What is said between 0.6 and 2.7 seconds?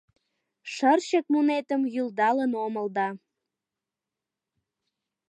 Шырчык мунетым йӱлдалын